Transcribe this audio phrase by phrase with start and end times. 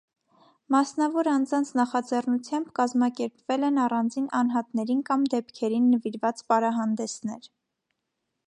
[0.75, 7.51] Մասնավոր անձանց նախաձեռնությամբ կազմակերպվել են առանձին անհատներին կամ դեպքերին նվիրված պարահանդեսներ։